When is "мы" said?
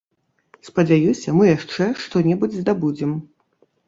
1.39-1.43